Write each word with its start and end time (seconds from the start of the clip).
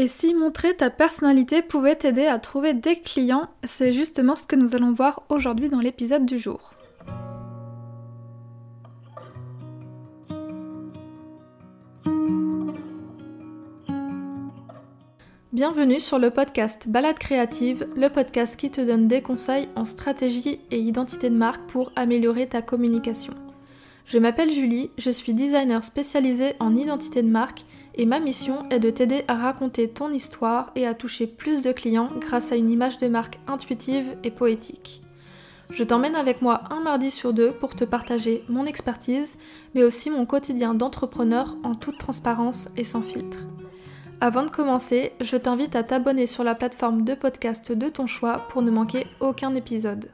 Et 0.00 0.06
si 0.06 0.32
montrer 0.32 0.76
ta 0.76 0.90
personnalité 0.90 1.60
pouvait 1.60 1.96
t'aider 1.96 2.26
à 2.26 2.38
trouver 2.38 2.72
des 2.72 3.00
clients, 3.00 3.48
c'est 3.64 3.92
justement 3.92 4.36
ce 4.36 4.46
que 4.46 4.54
nous 4.54 4.76
allons 4.76 4.92
voir 4.92 5.24
aujourd'hui 5.28 5.68
dans 5.68 5.80
l'épisode 5.80 6.24
du 6.24 6.38
jour. 6.38 6.74
Bienvenue 15.52 15.98
sur 15.98 16.20
le 16.20 16.30
podcast 16.30 16.86
Balade 16.86 17.18
créative, 17.18 17.88
le 17.96 18.08
podcast 18.08 18.54
qui 18.54 18.70
te 18.70 18.80
donne 18.80 19.08
des 19.08 19.20
conseils 19.20 19.68
en 19.74 19.84
stratégie 19.84 20.60
et 20.70 20.78
identité 20.78 21.28
de 21.28 21.34
marque 21.34 21.68
pour 21.68 21.90
améliorer 21.96 22.46
ta 22.46 22.62
communication. 22.62 23.34
Je 24.08 24.16
m'appelle 24.16 24.50
Julie, 24.50 24.90
je 24.96 25.10
suis 25.10 25.34
designer 25.34 25.84
spécialisée 25.84 26.54
en 26.60 26.74
identité 26.74 27.20
de 27.20 27.28
marque 27.28 27.66
et 27.94 28.06
ma 28.06 28.20
mission 28.20 28.66
est 28.70 28.78
de 28.78 28.88
t'aider 28.88 29.22
à 29.28 29.34
raconter 29.34 29.86
ton 29.86 30.10
histoire 30.10 30.72
et 30.76 30.86
à 30.86 30.94
toucher 30.94 31.26
plus 31.26 31.60
de 31.60 31.72
clients 31.72 32.08
grâce 32.18 32.50
à 32.50 32.56
une 32.56 32.70
image 32.70 32.96
de 32.96 33.06
marque 33.06 33.38
intuitive 33.46 34.16
et 34.24 34.30
poétique. 34.30 35.02
Je 35.70 35.84
t'emmène 35.84 36.14
avec 36.14 36.40
moi 36.40 36.62
un 36.70 36.80
mardi 36.80 37.10
sur 37.10 37.34
deux 37.34 37.50
pour 37.50 37.76
te 37.76 37.84
partager 37.84 38.44
mon 38.48 38.64
expertise, 38.64 39.36
mais 39.74 39.82
aussi 39.82 40.08
mon 40.08 40.24
quotidien 40.24 40.72
d'entrepreneur 40.72 41.58
en 41.62 41.74
toute 41.74 41.98
transparence 41.98 42.70
et 42.78 42.84
sans 42.84 43.02
filtre. 43.02 43.46
Avant 44.22 44.42
de 44.42 44.50
commencer, 44.50 45.12
je 45.20 45.36
t'invite 45.36 45.76
à 45.76 45.82
t'abonner 45.82 46.24
sur 46.24 46.44
la 46.44 46.54
plateforme 46.54 47.04
de 47.04 47.12
podcast 47.12 47.72
de 47.72 47.88
ton 47.90 48.06
choix 48.06 48.46
pour 48.48 48.62
ne 48.62 48.70
manquer 48.70 49.06
aucun 49.20 49.54
épisode. 49.54 50.08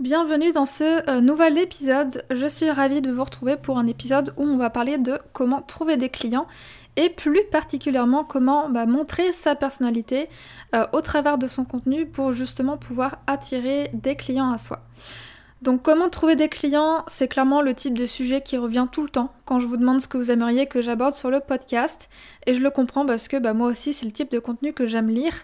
Bienvenue 0.00 0.52
dans 0.52 0.64
ce 0.64 1.10
euh, 1.10 1.20
nouvel 1.20 1.58
épisode. 1.58 2.22
Je 2.30 2.46
suis 2.46 2.70
ravie 2.70 3.00
de 3.00 3.10
vous 3.10 3.24
retrouver 3.24 3.56
pour 3.56 3.78
un 3.78 3.86
épisode 3.88 4.32
où 4.36 4.44
on 4.44 4.56
va 4.56 4.70
parler 4.70 4.96
de 4.96 5.18
comment 5.32 5.60
trouver 5.60 5.96
des 5.96 6.08
clients 6.08 6.46
et 6.94 7.08
plus 7.08 7.42
particulièrement 7.50 8.22
comment 8.22 8.68
bah, 8.68 8.86
montrer 8.86 9.32
sa 9.32 9.56
personnalité 9.56 10.28
euh, 10.72 10.86
au 10.92 11.00
travers 11.00 11.36
de 11.36 11.48
son 11.48 11.64
contenu 11.64 12.06
pour 12.06 12.30
justement 12.30 12.76
pouvoir 12.76 13.18
attirer 13.26 13.90
des 13.92 14.14
clients 14.14 14.52
à 14.52 14.58
soi. 14.58 14.82
Donc 15.62 15.82
comment 15.82 16.08
trouver 16.08 16.36
des 16.36 16.48
clients, 16.48 17.02
c'est 17.08 17.26
clairement 17.26 17.60
le 17.60 17.74
type 17.74 17.98
de 17.98 18.06
sujet 18.06 18.40
qui 18.40 18.56
revient 18.56 18.86
tout 18.92 19.02
le 19.02 19.08
temps 19.08 19.32
quand 19.46 19.58
je 19.58 19.66
vous 19.66 19.76
demande 19.76 20.00
ce 20.00 20.06
que 20.06 20.16
vous 20.16 20.30
aimeriez 20.30 20.66
que 20.66 20.80
j'aborde 20.80 21.12
sur 21.12 21.28
le 21.28 21.40
podcast. 21.40 22.08
Et 22.46 22.54
je 22.54 22.60
le 22.60 22.70
comprends 22.70 23.04
parce 23.04 23.26
que 23.26 23.36
bah, 23.36 23.52
moi 23.52 23.66
aussi 23.66 23.92
c'est 23.92 24.06
le 24.06 24.12
type 24.12 24.30
de 24.30 24.38
contenu 24.38 24.72
que 24.72 24.86
j'aime 24.86 25.08
lire. 25.08 25.34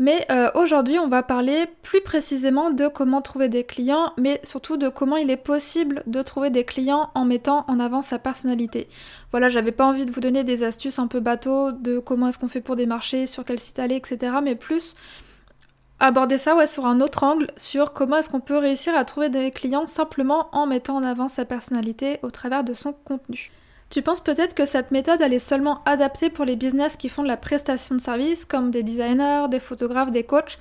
Mais 0.00 0.26
euh, 0.30 0.50
aujourd'hui, 0.54 0.98
on 0.98 1.08
va 1.08 1.22
parler 1.22 1.66
plus 1.82 2.00
précisément 2.00 2.70
de 2.70 2.88
comment 2.88 3.20
trouver 3.20 3.50
des 3.50 3.64
clients, 3.64 4.14
mais 4.16 4.40
surtout 4.42 4.78
de 4.78 4.88
comment 4.88 5.16
il 5.16 5.30
est 5.30 5.36
possible 5.36 6.02
de 6.06 6.22
trouver 6.22 6.48
des 6.48 6.64
clients 6.64 7.10
en 7.14 7.26
mettant 7.26 7.66
en 7.68 7.78
avant 7.78 8.00
sa 8.00 8.18
personnalité. 8.18 8.88
Voilà, 9.30 9.50
j'avais 9.50 9.72
pas 9.72 9.84
envie 9.84 10.06
de 10.06 10.10
vous 10.10 10.22
donner 10.22 10.42
des 10.42 10.62
astuces 10.62 10.98
un 10.98 11.06
peu 11.06 11.20
bateau 11.20 11.72
de 11.72 11.98
comment 11.98 12.28
est-ce 12.28 12.38
qu'on 12.38 12.48
fait 12.48 12.62
pour 12.62 12.76
démarcher, 12.76 13.26
sur 13.26 13.44
quel 13.44 13.60
site 13.60 13.78
aller, 13.78 13.96
etc. 13.96 14.32
Mais 14.42 14.54
plus 14.54 14.94
aborder 15.98 16.38
ça 16.38 16.56
ouais, 16.56 16.66
sur 16.66 16.86
un 16.86 17.02
autre 17.02 17.22
angle, 17.22 17.48
sur 17.58 17.92
comment 17.92 18.16
est-ce 18.16 18.30
qu'on 18.30 18.40
peut 18.40 18.56
réussir 18.56 18.96
à 18.96 19.04
trouver 19.04 19.28
des 19.28 19.50
clients 19.50 19.84
simplement 19.84 20.48
en 20.52 20.66
mettant 20.66 20.96
en 20.96 21.02
avant 21.02 21.28
sa 21.28 21.44
personnalité 21.44 22.20
au 22.22 22.30
travers 22.30 22.64
de 22.64 22.72
son 22.72 22.94
contenu. 22.94 23.50
Tu 23.90 24.02
penses 24.02 24.20
peut-être 24.20 24.54
que 24.54 24.66
cette 24.66 24.92
méthode 24.92 25.20
elle 25.20 25.32
est 25.32 25.40
seulement 25.40 25.82
adaptée 25.84 26.30
pour 26.30 26.44
les 26.44 26.54
business 26.54 26.96
qui 26.96 27.08
font 27.08 27.24
de 27.24 27.28
la 27.28 27.36
prestation 27.36 27.96
de 27.96 28.00
services 28.00 28.44
comme 28.44 28.70
des 28.70 28.84
designers, 28.84 29.46
des 29.50 29.58
photographes, 29.58 30.12
des 30.12 30.22
coachs, 30.22 30.58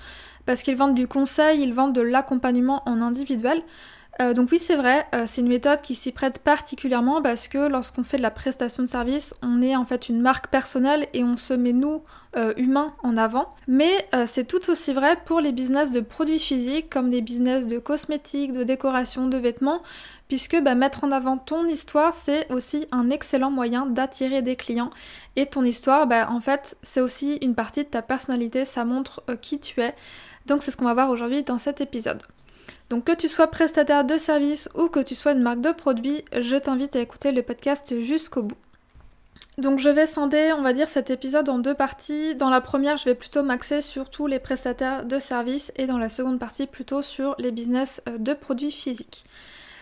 parce 0.47 0.63
qu'ils 0.63 0.75
vendent 0.75 0.95
du 0.95 1.08
conseil, 1.08 1.61
ils 1.61 1.75
vendent 1.75 1.94
de 1.94 2.02
l'accompagnement 2.02 2.81
en 2.88 3.02
individuel. 3.02 3.61
Euh, 4.22 4.34
donc 4.34 4.50
oui, 4.52 4.59
c'est 4.59 4.75
vrai, 4.75 5.08
euh, 5.16 5.23
c'est 5.25 5.39
une 5.39 5.48
méthode 5.48 5.80
qui 5.80 5.95
s'y 5.95 6.12
prête 6.12 6.39
particulièrement 6.39 7.22
parce 7.22 7.48
que 7.48 7.70
lorsqu'on 7.70 8.03
fait 8.03 8.17
de 8.17 8.22
la 8.22 8.31
prestation 8.31 8.84
de 8.84 8.88
service, 8.88 9.34
on 9.42 9.62
est 9.62 9.78
en 9.78 9.86
fait 9.86 10.09
une 10.09 10.22
marque 10.22 10.48
personnelle 10.48 11.08
et 11.14 11.23
on 11.23 11.38
se 11.38 11.53
met 11.53 11.72
nous, 11.72 12.03
euh, 12.36 12.53
humains, 12.58 12.94
en 13.02 13.16
avant. 13.16 13.56
Mais 13.67 14.09
c'est 14.25 14.45
tout 14.45 14.69
aussi 14.69 14.91
vrai 14.91 15.18
pour 15.25 15.40
les 15.40 15.53
business 15.53 15.94
de 15.94 16.02
produits 16.02 16.40
physiques 16.40 16.90
comme 16.90 17.09
des 17.09 17.22
business 17.22 17.66
de 17.66 17.80
cosmétiques, 17.80 18.52
de 18.52 18.63
décoration, 18.63 19.28
de 19.28 19.38
vêtements, 19.38 19.81
puisque 20.28 20.59
bah, 20.62 20.75
mettre 20.75 21.06
en 21.06 21.12
avant 21.12 21.38
ton 21.38 21.66
histoire, 21.66 22.13
c'est 22.13 22.51
aussi 22.51 22.88
un 22.91 23.09
excellent 23.09 23.51
moyen 23.51 23.86
d'attirer 23.86 24.41
des 24.41 24.57
clients. 24.57 24.90
Et 25.38 25.46
ton 25.46 25.63
histoire, 25.63 26.07
bah, 26.07 26.28
en 26.30 26.41
fait, 26.41 26.75
c'est 26.84 27.01
aussi 27.01 27.38
une 27.41 27.56
partie 27.56 27.84
de 27.86 27.90
ta 27.90 28.01
personnalité, 28.01 28.66
ça 28.66 28.84
montre 28.84 29.24
qui 29.41 29.59
tu 29.59 29.80
es. 29.80 29.94
Donc 30.46 30.62
c'est 30.62 30.72
ce 30.72 30.78
qu'on 30.78 30.86
va 30.86 30.94
voir 30.94 31.09
aujourd'hui 31.09 31.44
dans 31.44 31.57
cet 31.57 31.80
épisode. 31.80 32.22
Donc 32.89 33.03
que 33.05 33.11
tu 33.11 33.27
sois 33.27 33.47
prestataire 33.47 34.03
de 34.03 34.17
service 34.17 34.69
ou 34.75 34.88
que 34.88 35.00
tu 35.00 35.16
sois 35.16 35.33
une 35.33 35.41
marque 35.41 35.61
de 35.61 35.72
produit, 35.72 36.23
je 36.33 36.55
t'invite 36.55 36.95
à 36.95 37.00
écouter 37.00 37.31
le 37.31 37.44
podcast 37.44 38.00
jusqu'au 38.01 38.44
bout. 38.44 38.57
Donc 39.59 39.79
je 39.79 39.89
vais 39.89 40.07
scinder, 40.07 40.53
on 40.57 40.61
va 40.61 40.73
dire, 40.73 40.88
cet 40.88 41.09
épisode 41.09 41.50
en 41.50 41.59
deux 41.59 41.73
parties. 41.73 42.33
Dans 42.35 42.50
la 42.50 42.61
première, 42.61 42.97
je 42.97 43.05
vais 43.05 43.13
plutôt 43.13 43.44
m'axer 43.44 43.81
sur 43.81 44.09
tous 44.09 44.25
les 44.25 44.39
prestataires 44.39 45.05
de 45.05 45.19
services 45.19 45.73
et 45.75 45.85
dans 45.85 45.97
la 45.97 46.07
seconde 46.07 46.39
partie, 46.39 46.66
plutôt 46.66 47.01
sur 47.01 47.35
les 47.39 47.51
business 47.51 48.01
euh, 48.07 48.17
de 48.17 48.33
produits 48.33 48.72
physiques. 48.72 49.25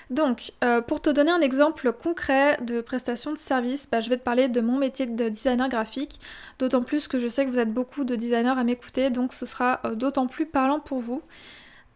Donc, 0.10 0.54
euh, 0.64 0.82
pour 0.82 1.02
te 1.02 1.10
donner 1.10 1.32
un 1.32 1.42
exemple 1.42 1.92
concret 1.92 2.58
de 2.62 2.82
prestation 2.82 3.34
de 3.34 3.38
service, 3.38 3.88
bah, 3.92 4.02
je 4.02 4.10
vais 4.10 4.18
te 4.18 4.24
parler 4.24 4.48
de 4.48 4.62
mon 4.62 4.78
métier 4.78 5.06
de 5.06 5.30
designer 5.30 5.70
graphique, 5.70 6.20
d'autant 6.60 6.82
plus 6.82 7.08
que 7.08 7.20
je 7.20 7.28
sais 7.28 7.46
que 7.46 7.52
vous 7.52 7.60
êtes 7.60 7.74
beaucoup 7.74 8.04
de 8.04 8.16
designers 8.16 8.58
à 8.58 8.64
m'écouter, 8.64 9.10
donc 9.10 9.32
ce 9.32 9.46
sera 9.46 9.80
euh, 9.86 9.96
d'autant 9.96 10.28
plus 10.28 10.46
parlant 10.46 10.80
pour 10.80 11.00
vous. 11.00 11.22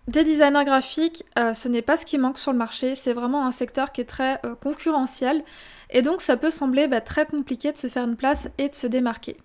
Des 0.08 0.24
designers 0.24 0.66
graphiques, 0.66 1.24
euh, 1.38 1.54
ce 1.54 1.68
n'est 1.68 1.84
pas 1.84 1.96
ce 1.96 2.08
qui 2.08 2.18
manque 2.18 2.40
sur 2.40 2.52
le 2.52 2.58
marché, 2.58 2.96
c'est 2.96 3.14
vraiment 3.14 3.46
un 3.46 3.52
secteur 3.52 3.92
qui 3.92 4.02
est 4.02 4.06
très 4.06 4.40
euh, 4.46 4.56
concurrentiel 4.56 5.44
et 5.92 6.02
donc 6.02 6.22
ça 6.22 6.38
peut 6.38 6.50
sembler 6.50 6.88
bah, 6.88 7.02
très 7.02 7.28
compliqué 7.28 7.72
de 7.72 7.78
se 7.78 7.88
faire 7.88 8.06
une 8.06 8.16
place 8.16 8.50
et 8.58 8.70
de 8.70 8.74
se 8.74 8.88
démarquer. 8.88 9.38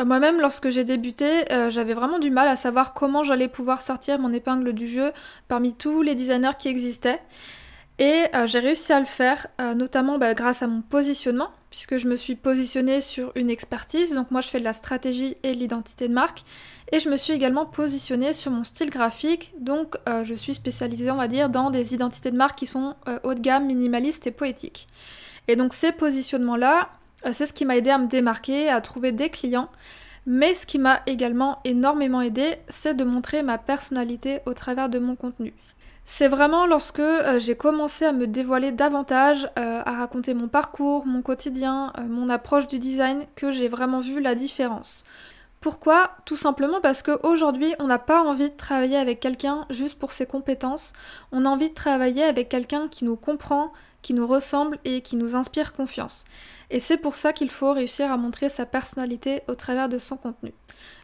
Euh, 0.00 0.04
moi-même, 0.04 0.40
lorsque 0.40 0.70
j'ai 0.70 0.82
débuté, 0.82 1.44
j'avais 1.68 1.94
vraiment 1.94 2.18
du 2.18 2.30
mal 2.30 2.48
à 2.48 2.56
savoir 2.56 2.94
comment 2.94 3.22
j'allais 3.22 3.46
pouvoir 3.46 3.80
sortir 3.80 4.18
mon 4.18 4.32
épingle 4.32 4.72
du 4.72 4.88
jeu 4.88 5.12
parmi 5.46 5.72
tous 5.72 6.02
les 6.02 6.16
designers 6.16 6.56
qui 6.58 6.68
existaient. 6.68 7.20
Et 7.98 8.24
j'ai 8.46 8.58
réussi 8.58 8.92
à 8.92 8.98
le 8.98 9.04
faire, 9.04 9.46
notamment 9.76 10.18
bah, 10.18 10.34
grâce 10.34 10.62
à 10.62 10.66
mon 10.66 10.80
positionnement, 10.80 11.50
puisque 11.70 11.98
je 11.98 12.08
me 12.08 12.16
suis 12.16 12.34
positionnée 12.34 13.02
sur 13.02 13.32
une 13.36 13.50
expertise. 13.50 14.14
Donc 14.14 14.30
moi, 14.30 14.40
je 14.40 14.48
fais 14.48 14.58
de 14.58 14.64
la 14.64 14.72
stratégie 14.72 15.36
et 15.42 15.54
de 15.54 15.58
l'identité 15.58 16.08
de 16.08 16.14
marque. 16.14 16.42
Et 16.94 16.98
je 16.98 17.08
me 17.08 17.16
suis 17.16 17.32
également 17.32 17.64
positionnée 17.64 18.34
sur 18.34 18.52
mon 18.52 18.64
style 18.64 18.90
graphique, 18.90 19.54
donc 19.58 19.96
euh, 20.10 20.24
je 20.24 20.34
suis 20.34 20.52
spécialisée, 20.52 21.10
on 21.10 21.16
va 21.16 21.26
dire, 21.26 21.48
dans 21.48 21.70
des 21.70 21.94
identités 21.94 22.30
de 22.30 22.36
marque 22.36 22.58
qui 22.58 22.66
sont 22.66 22.96
euh, 23.08 23.18
haut 23.24 23.32
de 23.32 23.40
gamme, 23.40 23.64
minimalistes 23.64 24.26
et 24.26 24.30
poétiques. 24.30 24.88
Et 25.48 25.56
donc 25.56 25.72
ces 25.72 25.92
positionnements-là, 25.92 26.90
euh, 27.24 27.30
c'est 27.32 27.46
ce 27.46 27.54
qui 27.54 27.64
m'a 27.64 27.78
aidé 27.78 27.88
à 27.88 27.96
me 27.96 28.08
démarquer, 28.08 28.68
à 28.68 28.82
trouver 28.82 29.10
des 29.10 29.30
clients. 29.30 29.70
Mais 30.26 30.52
ce 30.52 30.66
qui 30.66 30.78
m'a 30.78 31.00
également 31.06 31.60
énormément 31.64 32.20
aidé, 32.20 32.56
c'est 32.68 32.94
de 32.94 33.04
montrer 33.04 33.42
ma 33.42 33.56
personnalité 33.56 34.40
au 34.44 34.52
travers 34.52 34.90
de 34.90 34.98
mon 34.98 35.16
contenu. 35.16 35.54
C'est 36.04 36.28
vraiment 36.28 36.66
lorsque 36.66 37.02
j'ai 37.38 37.56
commencé 37.56 38.04
à 38.04 38.12
me 38.12 38.26
dévoiler 38.26 38.70
davantage, 38.70 39.48
à 39.56 39.92
raconter 39.92 40.34
mon 40.34 40.48
parcours, 40.48 41.06
mon 41.06 41.22
quotidien, 41.22 41.92
mon 42.08 42.28
approche 42.28 42.66
du 42.66 42.78
design, 42.78 43.24
que 43.34 43.50
j'ai 43.50 43.68
vraiment 43.68 44.00
vu 44.00 44.20
la 44.20 44.34
différence. 44.34 45.04
Pourquoi? 45.62 46.10
Tout 46.24 46.36
simplement 46.36 46.80
parce 46.80 47.04
qu'aujourd'hui, 47.04 47.72
on 47.78 47.86
n'a 47.86 48.00
pas 48.00 48.20
envie 48.20 48.50
de 48.50 48.56
travailler 48.56 48.96
avec 48.96 49.20
quelqu'un 49.20 49.64
juste 49.70 49.96
pour 49.96 50.10
ses 50.10 50.26
compétences. 50.26 50.92
On 51.30 51.46
a 51.46 51.48
envie 51.48 51.70
de 51.70 51.74
travailler 51.74 52.24
avec 52.24 52.48
quelqu'un 52.48 52.88
qui 52.88 53.04
nous 53.04 53.14
comprend, 53.14 53.72
qui 54.02 54.12
nous 54.12 54.26
ressemble 54.26 54.80
et 54.84 55.02
qui 55.02 55.14
nous 55.14 55.36
inspire 55.36 55.72
confiance. 55.72 56.24
Et 56.70 56.80
c'est 56.80 56.96
pour 56.96 57.14
ça 57.14 57.32
qu'il 57.32 57.48
faut 57.48 57.72
réussir 57.72 58.10
à 58.10 58.16
montrer 58.16 58.48
sa 58.48 58.66
personnalité 58.66 59.42
au 59.46 59.54
travers 59.54 59.88
de 59.88 59.98
son 59.98 60.16
contenu. 60.16 60.52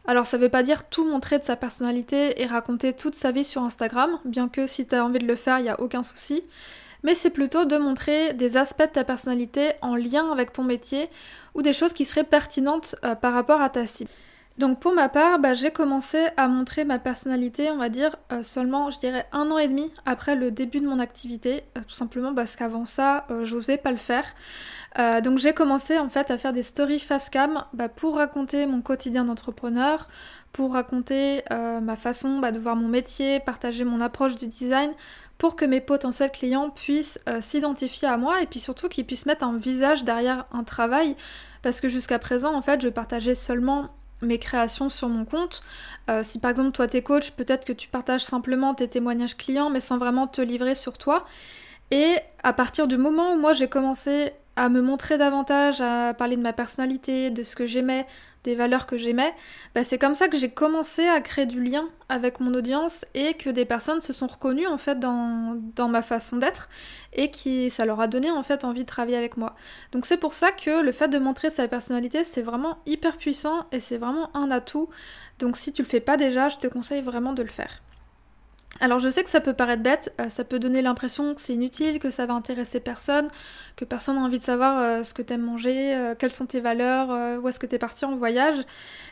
Alors 0.09 0.27
ça 0.27 0.39
veut 0.39 0.49
pas 0.49 0.65
dire 0.65 0.89
tout 0.89 1.09
montrer 1.09 1.39
de 1.39 1.45
sa 1.45 1.55
personnalité 1.55 2.43
et 2.43 2.47
raconter 2.47 2.95
toute 2.95 3.15
sa 3.15 3.31
vie 3.31 3.45
sur 3.45 3.63
Instagram, 3.63 4.19
bien 4.25 4.49
que 4.49 4.67
si 4.67 4.89
tu 4.89 4.97
as 4.97 5.05
envie 5.05 5.21
de 5.21 5.27
le 5.27 5.37
faire, 5.37 5.61
il 5.61 5.65
n'y 5.65 5.69
a 5.69 5.81
aucun 5.81 6.03
souci. 6.03 6.43
Mais 7.05 7.15
c'est 7.15 7.31
plutôt 7.31 7.65
de 7.65 7.77
montrer 7.77 8.33
des 8.33 8.57
aspects 8.57 8.83
de 8.83 8.87
ta 8.87 9.05
personnalité 9.05 9.75
en 9.83 9.95
lien 9.95 10.33
avec 10.33 10.53
ton 10.53 10.65
métier 10.65 11.09
ou 11.55 11.63
des 11.63 11.73
choses 11.73 11.93
qui 11.93 12.05
seraient 12.05 12.25
pertinentes 12.25 12.97
euh, 13.05 13.15
par 13.15 13.33
rapport 13.35 13.61
à 13.61 13.69
ta 13.69 13.87
cible. 13.87 14.11
Donc 14.59 14.81
pour 14.81 14.93
ma 14.93 15.09
part, 15.09 15.39
bah, 15.39 15.55
j'ai 15.55 15.71
commencé 15.71 16.27
à 16.37 16.49
montrer 16.49 16.85
ma 16.85 16.99
personnalité, 16.99 17.71
on 17.71 17.77
va 17.77 17.89
dire, 17.89 18.17
euh, 18.33 18.43
seulement, 18.43 18.91
je 18.91 18.99
dirais, 18.99 19.25
un 19.31 19.53
an 19.53 19.59
et 19.59 19.69
demi 19.69 19.93
après 20.05 20.35
le 20.35 20.51
début 20.51 20.81
de 20.81 20.89
mon 20.89 20.99
activité, 20.99 21.63
euh, 21.77 21.83
tout 21.87 21.95
simplement 21.95 22.35
parce 22.35 22.57
qu'avant 22.57 22.85
ça, 22.85 23.25
euh, 23.31 23.45
j'osais 23.45 23.77
pas 23.77 23.93
le 23.93 23.97
faire. 23.97 24.25
donc 25.23 25.39
j'ai 25.39 25.53
commencé 25.53 25.97
en 25.97 26.09
fait 26.09 26.29
à 26.33 26.39
faire 26.39 26.53
des 26.53 26.65
stories 26.65 26.99
face 26.99 27.31
cam 27.31 27.65
bah, 27.73 27.89
pour 27.89 28.17
raconter 28.17 28.67
mon 28.67 28.81
quotidien 28.81 29.25
d'entrepreneur, 29.25 30.09
pour 30.53 30.73
raconter 30.73 31.45
ma 31.51 31.95
façon 31.95 32.41
bah, 32.41 32.51
de 32.51 32.59
voir 32.59 32.75
mon 32.75 32.89
métier, 32.89 33.39
partager 33.39 33.85
mon 33.85 34.01
approche 34.01 34.35
du 34.35 34.49
design, 34.49 34.91
pour 35.37 35.55
que 35.55 35.65
mes 35.65 35.81
potentiels 35.81 36.33
clients 36.33 36.71
puissent 36.71 37.21
s'identifier 37.41 38.09
à 38.09 38.17
moi 38.17 38.43
et 38.43 38.47
puis 38.47 38.59
surtout 38.59 38.89
qu'ils 38.89 39.07
puissent 39.07 39.27
mettre 39.27 39.45
un 39.45 39.57
visage 39.57 40.03
derrière 40.05 40.47
un 40.51 40.65
travail 40.65 41.15
parce 41.63 41.81
que 41.81 41.89
jusqu'à 41.89 42.19
présent 42.19 42.53
en 42.55 42.63
fait 42.63 42.81
je 42.81 42.89
partageais 42.89 43.37
seulement 43.37 43.89
mes 44.23 44.39
créations 44.39 44.89
sur 44.89 45.09
mon 45.09 45.25
compte. 45.25 45.63
Euh, 46.11 46.23
si 46.23 46.39
par 46.39 46.51
exemple 46.51 46.73
toi 46.73 46.89
t'es 46.89 47.03
coach, 47.03 47.33
peut-être 47.33 47.65
que 47.65 47.73
tu 47.73 47.89
partages 47.89 48.25
simplement 48.25 48.75
tes 48.75 48.89
témoignages 48.89 49.37
clients 49.37 49.71
mais 49.71 49.81
sans 49.81 49.99
vraiment 49.99 50.27
te 50.27 50.41
livrer 50.41 50.75
sur 50.75 50.99
toi. 50.99 51.27
Et 51.91 52.17
à 52.43 52.53
partir 52.53 52.87
du 52.87 52.99
moment 52.99 53.33
où 53.33 53.39
moi 53.39 53.53
j'ai 53.53 53.69
commencé 53.69 54.33
à 54.57 54.69
me 54.69 54.83
montrer 54.83 55.19
davantage, 55.19 55.81
à 55.81 56.15
parler 56.15 56.37
de 56.37 56.43
ma 56.43 56.53
personnalité, 56.53 57.31
de 57.31 57.43
ce 57.45 57.55
que 57.55 57.67
j'aimais, 57.67 58.07
des 58.45 58.55
valeurs 58.55 58.87
que 58.87 58.97
j'aimais, 58.97 59.35
bah 59.75 59.85
c'est 59.85 59.99
comme 59.99 60.15
ça 60.15 60.29
que 60.29 60.37
j'ai 60.37 60.51
commencé 60.51 61.07
à 61.07 61.21
créer 61.21 61.47
du 61.47 61.63
lien 61.63 61.89
avec 62.09 62.41
mon 62.41 62.55
audience 62.55 63.05
et 63.15 63.35
que 63.35 63.51
des 63.51 63.65
personnes 63.65 64.01
se 64.01 64.13
sont 64.13 64.27
reconnues 64.27 64.67
en 64.67 64.79
fait 64.79 64.99
dans, 64.99 65.61
dans 65.75 65.89
ma 65.89 66.03
façon 66.03 66.37
d'être 66.37 66.69
et 67.13 67.31
qui 67.31 67.71
ça 67.71 67.85
leur 67.85 68.01
a 68.01 68.07
donné 68.07 68.31
en 68.31 68.43
fait 68.43 68.65
envie 68.65 68.83
de 68.83 68.87
travailler 68.89 69.17
avec 69.17 69.37
moi. 69.37 69.55
Donc 69.93 70.07
c'est 70.07 70.17
pour 70.17 70.35
ça 70.35 70.53
que 70.53 70.83
le 70.83 70.93
fait 70.93 71.09
de 71.09 71.19
montrer 71.19 71.51
sa 71.51 71.69
personnalité 71.69 72.25
c'est 72.25 72.43
vraiment 72.43 72.79
hyper 72.87 73.19
puissant 73.19 73.67
et 73.73 73.81
c'est 73.81 73.99
vraiment 73.99 74.35
un 74.37 74.51
atout. 74.51 74.89
Donc 75.39 75.57
si 75.57 75.73
tu 75.73 75.83
le 75.83 75.89
fais 75.89 76.01
pas 76.01 76.17
déjà, 76.17 76.49
je 76.49 76.59
te 76.59 76.67
conseille 76.67 77.03
vraiment 77.03 77.33
de 77.33 77.43
le 77.43 77.49
faire. 77.49 77.83
Alors 78.81 79.01
je 79.01 79.09
sais 79.09 79.25
que 79.25 79.31
ça 79.31 79.41
peut 79.41 79.55
paraître 79.55 79.83
bête, 79.83 80.13
euh, 80.21 80.29
ça 80.29 80.45
peut 80.45 80.59
donner 80.59 80.83
l'impression 80.83 81.35
que 81.35 81.41
c'est 81.41 81.55
inutile, 81.55 81.99
que 81.99 82.11
ça 82.11 82.27
va 82.27 82.35
intéresser 82.35 82.79
personne, 82.79 83.27
que 83.77 83.85
personne 83.85 84.17
n'a 84.17 84.23
envie 84.23 84.39
de 84.39 84.45
savoir 84.45 84.79
euh, 84.79 85.03
ce 85.03 85.15
que 85.15 85.23
t'aimes 85.23 85.43
manger, 85.43 85.95
euh, 85.97 86.15
quelles 86.17 86.33
sont 86.33 86.47
tes 86.47 86.61
valeurs, 86.61 87.41
où 87.43 87.49
est-ce 87.49 87.59
que 87.59 87.67
t'es 87.67 87.79
parti 87.79 88.05
en 88.05 88.15
voyage. 88.15 88.59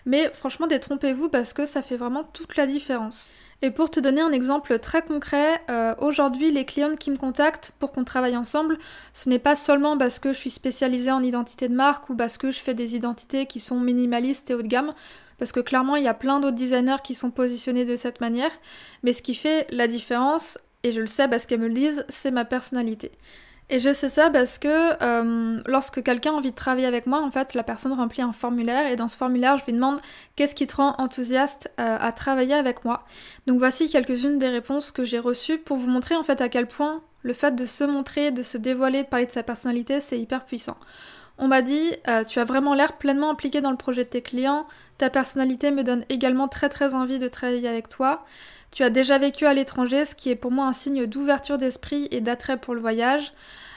Mais 0.05 0.31
franchement, 0.33 0.67
détrompez-vous 0.67 1.29
parce 1.29 1.53
que 1.53 1.65
ça 1.65 1.83
fait 1.83 1.97
vraiment 1.97 2.23
toute 2.23 2.57
la 2.57 2.67
différence. 2.67 3.29
Et 3.63 3.71
pour 3.71 3.91
te 3.91 3.99
donner 3.99 4.21
un 4.21 4.33
exemple 4.33 4.79
très 4.79 5.01
concret, 5.01 5.63
aujourd'hui 5.99 6.53
les 6.53 6.67
clientes 6.67 6.99
qui 6.99 7.11
me 7.11 7.17
contactent 7.17 7.73
pour 7.79 7.91
qu'on 7.91 8.05
travaille 8.05 8.37
ensemble, 8.37 8.79
ce 9.15 9.31
n'est 9.31 9.39
pas 9.39 9.57
seulement 9.57 9.97
parce 9.97 10.19
que 10.19 10.35
je 10.35 10.39
suis 10.39 10.51
spécialisée 10.51 11.11
en 11.11 11.23
identité 11.23 11.67
de 11.69 11.75
marque 11.75 12.11
ou 12.11 12.17
parce 12.17 12.37
que 12.37 12.51
je 12.51 12.59
fais 12.59 12.75
des 12.75 12.97
identités 12.97 13.47
qui 13.47 13.59
sont 13.59 13.81
minimalistes 13.81 14.51
et 14.51 14.55
haut 14.55 14.61
de 14.61 14.69
gamme 14.69 14.93
parce 15.39 15.53
que 15.53 15.61
clairement 15.61 15.97
il 15.97 16.05
y 16.05 16.09
a 16.09 16.15
plein 16.15 16.41
d'autres 16.41 16.57
designers 16.57 17.03
qui 17.03 17.15
sont 17.15 17.31
positionnés 17.31 17.85
de 17.85 17.97
cette 17.97 18.21
manière, 18.21 18.53
mais 19.03 19.13
ce 19.13 19.23
qui 19.23 19.35
fait 19.35 19.67
la 19.71 19.87
différence, 19.89 20.59
et 20.83 20.93
je 20.93 21.01
le 21.01 21.07
sais 21.07 21.29
parce 21.29 21.47
qu'elles 21.47 21.61
me 21.61 21.69
le 21.69 21.75
disent, 21.75 22.05
c'est 22.09 22.31
ma 22.31 22.45
personnalité. 22.45 23.13
Et 23.69 23.81
je 23.81 23.93
sais 23.93 24.09
ça 24.09 24.31
parce 24.31 24.59
que 24.59 25.03
euh, 25.03 25.61
lorsque 25.67 26.01
quelqu'un 26.03 26.31
a 26.31 26.35
envie 26.35 26.53
de 26.53 26.57
travailler 26.57 26.87
avec 26.87 27.07
moi, 27.07 27.21
en 27.21 27.33
fait, 27.33 27.55
la 27.55 27.65
personne 27.65 27.93
remplit 27.93 28.23
un 28.23 28.31
formulaire 28.31 28.87
et 28.87 28.95
dans 28.95 29.09
ce 29.09 29.17
formulaire, 29.17 29.59
je 29.59 29.65
lui 29.65 29.73
demande 29.73 30.01
qu'est-ce 30.37 30.55
qui 30.55 30.69
te 30.69 30.77
rend 30.77 30.95
enthousiaste 30.99 31.73
euh, 31.81 31.99
à 32.01 32.13
travailler 32.13 32.55
avec 32.55 32.85
moi. 32.85 33.03
Donc 33.49 33.59
voici 33.59 33.89
quelques-unes 33.89 34.39
des 34.39 34.49
réponses 34.49 34.93
que 34.93 35.03
j'ai 35.03 35.19
reçues 35.19 35.59
pour 35.59 35.77
vous 35.77 35.91
montrer 35.91 36.15
en 36.15 36.23
fait 36.23 36.41
à 36.41 36.49
quel 36.49 36.69
point 36.69 37.03
le 37.23 37.33
fait 37.33 37.57
de 37.57 37.67
se 37.67 37.83
montrer, 37.83 38.31
de 38.31 38.43
se 38.45 38.57
dévoiler, 38.57 39.03
de 39.03 39.09
parler 39.09 39.27
de 39.27 39.33
sa 39.33 39.43
personnalité, 39.43 40.01
c'est 40.01 40.19
hyper 40.19 40.45
puissant. 40.45 40.77
On 41.39 41.49
m'a 41.49 41.63
dit, 41.63 41.93
euh, 42.09 42.25
tu 42.25 42.39
as 42.39 42.45
vraiment 42.45 42.75
l'air 42.75 42.95
pleinement 42.95 43.31
impliqué 43.31 43.61
dans 43.61 43.71
le 43.71 43.77
projet 43.77 44.05
de 44.05 44.09
tes 44.09 44.23
clients, 44.23 44.67
ta 44.99 45.11
personnalité 45.11 45.71
me 45.71 45.83
donne 45.83 46.05
également 46.09 46.49
très 46.49 46.69
très 46.69 46.95
envie 46.95 47.19
de 47.19 47.29
travailler 47.29 47.69
avec 47.69 47.89
toi. 47.89 48.25
Tu 48.71 48.83
as 48.83 48.91
déjà 48.91 49.19
vécu 49.19 49.47
à 49.47 49.55
l'étranger, 49.55 50.05
ce 50.05 50.15
qui 50.15 50.31
est 50.31 50.37
pour 50.37 50.51
moi 50.51 50.67
un 50.67 50.73
signe 50.73 51.07
d'ouverture 51.07 51.59
d'esprit 51.59 52.09
et 52.11 52.21
d'attrait 52.21 52.57
pour 52.57 52.75
le 52.75 52.81
voyage. 52.81 53.33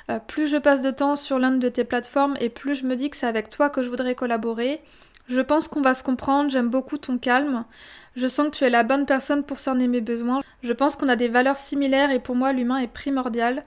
Euh, 0.10 0.20
plus 0.20 0.48
je 0.48 0.58
passe 0.58 0.82
de 0.82 0.92
temps 0.92 1.16
sur 1.16 1.38
l'une 1.38 1.60
de 1.60 1.70
tes 1.70 1.84
plateformes 1.84 2.36
et 2.40 2.50
plus 2.50 2.76
je 2.76 2.86
me 2.86 2.96
dis 2.96 3.10
que 3.10 3.18
c'est 3.18 3.28
avec 3.28 3.50
toi 3.50 3.70
que 3.70 3.82
je 3.82 3.90
voudrais 3.90 4.16
collaborer. 4.16 4.80
Je 5.28 5.42
pense 5.42 5.68
qu'on 5.68 5.82
va 5.82 5.94
se 5.94 6.04
comprendre, 6.04 6.50
j'aime 6.50 6.70
beaucoup 6.70 6.98
ton 6.98 7.18
calme. 7.18 7.66
Je 8.16 8.26
sens 8.28 8.50
que 8.50 8.58
tu 8.58 8.64
es 8.64 8.70
la 8.70 8.84
bonne 8.84 9.06
personne 9.06 9.44
pour 9.44 9.60
cerner 9.60 9.88
mes 9.88 10.02
besoins. 10.02 10.42
Je 10.64 10.74
pense 10.74 10.96
qu'on 10.96 11.08
a 11.08 11.16
des 11.16 11.28
valeurs 11.28 11.58
similaires 11.58 12.12
et 12.12 12.20
pour 12.20 12.36
moi 12.36 12.52
l'humain 12.52 12.78
est 12.78 12.88
primordial. 12.88 13.64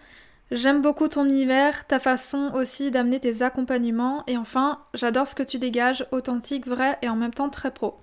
J'aime 0.55 0.83
beaucoup 0.83 1.09
ton 1.09 1.25
univers, 1.25 1.87
ta 1.87 1.99
façon 1.99 2.53
aussi 2.55 2.91
d'amener 2.91 3.19
tes 3.19 3.41
accompagnements 3.41 4.23
et 4.27 4.37
enfin, 4.37 4.81
j'adore 4.93 5.27
ce 5.27 5.35
que 5.35 5.43
tu 5.43 5.59
dégages, 5.59 6.07
authentique, 6.11 6.67
vrai 6.67 6.99
et 7.01 7.09
en 7.09 7.17
même 7.17 7.33
temps 7.33 7.49
très 7.49 7.71
pro. 7.71 7.97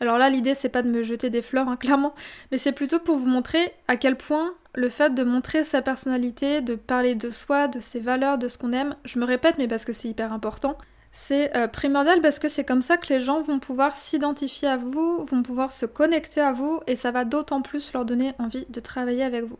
Alors 0.00 0.18
là, 0.18 0.28
l'idée 0.28 0.56
c'est 0.56 0.68
pas 0.68 0.82
de 0.82 0.90
me 0.90 1.04
jeter 1.04 1.30
des 1.30 1.42
fleurs, 1.42 1.68
hein, 1.68 1.76
clairement, 1.80 2.12
mais 2.50 2.58
c'est 2.58 2.72
plutôt 2.72 2.98
pour 2.98 3.18
vous 3.18 3.28
montrer 3.28 3.72
à 3.86 3.96
quel 3.96 4.16
point 4.16 4.52
le 4.74 4.88
fait 4.88 5.14
de 5.14 5.22
montrer 5.22 5.62
sa 5.62 5.80
personnalité, 5.80 6.60
de 6.60 6.74
parler 6.74 7.14
de 7.14 7.30
soi, 7.30 7.68
de 7.68 7.78
ses 7.78 8.00
valeurs, 8.00 8.36
de 8.36 8.48
ce 8.48 8.58
qu'on 8.58 8.72
aime, 8.72 8.96
je 9.04 9.20
me 9.20 9.24
répète, 9.24 9.54
mais 9.58 9.68
parce 9.68 9.84
que 9.84 9.92
c'est 9.92 10.08
hyper 10.08 10.32
important, 10.32 10.76
c'est 11.12 11.56
euh, 11.56 11.68
primordial 11.68 12.20
parce 12.20 12.40
que 12.40 12.48
c'est 12.48 12.64
comme 12.64 12.82
ça 12.82 12.96
que 12.96 13.12
les 13.12 13.20
gens 13.20 13.40
vont 13.40 13.60
pouvoir 13.60 13.94
s'identifier 13.94 14.66
à 14.66 14.76
vous, 14.76 15.24
vont 15.24 15.42
pouvoir 15.42 15.70
se 15.70 15.86
connecter 15.86 16.40
à 16.40 16.52
vous 16.52 16.80
et 16.88 16.96
ça 16.96 17.12
va 17.12 17.24
d'autant 17.24 17.62
plus 17.62 17.92
leur 17.92 18.04
donner 18.04 18.32
envie 18.40 18.66
de 18.70 18.80
travailler 18.80 19.22
avec 19.22 19.44
vous. 19.44 19.58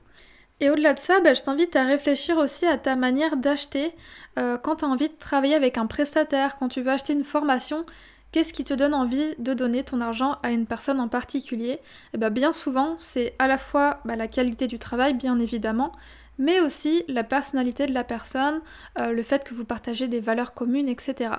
Et 0.63 0.71
au-delà 0.71 0.95
de 0.95 1.01
ça, 1.01 1.19
bah, 1.19 1.35
je 1.35 1.43
t'invite 1.43 1.75
à 1.75 1.83
réfléchir 1.83 2.39
aussi 2.39 2.67
à 2.67 2.79
ta 2.79 2.95
manière 2.95 3.37
d'acheter 3.37 3.91
euh, 4.39 4.57
quand 4.57 4.77
tu 4.77 4.85
as 4.85 4.89
envie 4.89 5.09
de 5.09 5.15
travailler 5.19 5.57
avec 5.57 5.77
un 5.77 5.87
prestataire, 5.87 6.55
quand 6.57 6.69
tu 6.69 6.83
veux 6.83 6.93
acheter 6.93 7.15
une 7.15 7.25
formation. 7.25 7.85
Qu'est-ce 8.31 8.53
qui 8.53 8.63
te 8.63 8.73
donne 8.73 8.95
envie 8.95 9.35
de 9.41 9.55
donner 9.55 9.83
ton 9.83 10.01
argent 10.01 10.39
à 10.45 10.53
une 10.53 10.67
personne 10.67 11.01
en 11.01 11.09
particulier? 11.09 11.73
Et 11.73 11.81
eh 12.15 12.19
bah, 12.19 12.31
bien 12.31 12.53
souvent, 12.53 12.95
c'est 12.99 13.35
à 13.41 13.49
la 13.49 13.59
fois 13.59 13.99
bah, 14.05 14.15
la 14.15 14.29
qualité 14.29 14.69
du 14.69 14.79
travail, 14.79 15.15
bien 15.15 15.37
évidemment, 15.41 15.91
mais 16.39 16.61
aussi 16.61 17.03
la 17.09 17.25
personnalité 17.25 17.89
de 17.89 17.93
la 17.93 18.05
personne, 18.05 18.61
euh, 19.01 19.11
le 19.11 19.23
fait 19.25 19.43
que 19.43 19.55
vous 19.55 19.65
partagez 19.65 20.07
des 20.07 20.21
valeurs 20.21 20.55
communes, 20.55 20.89
etc. 20.89 21.31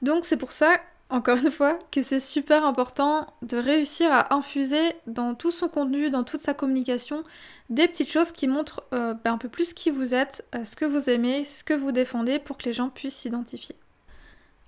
Donc 0.00 0.24
c'est 0.24 0.38
pour 0.38 0.52
ça 0.52 0.78
encore 1.12 1.36
une 1.36 1.50
fois, 1.50 1.78
que 1.90 2.02
c'est 2.02 2.18
super 2.18 2.64
important 2.64 3.26
de 3.42 3.58
réussir 3.58 4.10
à 4.10 4.34
infuser 4.34 4.80
dans 5.06 5.34
tout 5.34 5.50
son 5.50 5.68
contenu, 5.68 6.08
dans 6.08 6.24
toute 6.24 6.40
sa 6.40 6.54
communication, 6.54 7.22
des 7.68 7.86
petites 7.86 8.10
choses 8.10 8.32
qui 8.32 8.48
montrent 8.48 8.82
euh, 8.94 9.12
ben, 9.22 9.34
un 9.34 9.38
peu 9.38 9.50
plus 9.50 9.74
qui 9.74 9.90
vous 9.90 10.14
êtes, 10.14 10.42
euh, 10.54 10.64
ce 10.64 10.74
que 10.74 10.86
vous 10.86 11.10
aimez, 11.10 11.44
ce 11.44 11.64
que 11.64 11.74
vous 11.74 11.92
défendez 11.92 12.38
pour 12.38 12.56
que 12.56 12.64
les 12.64 12.72
gens 12.72 12.88
puissent 12.88 13.16
s'identifier. 13.16 13.76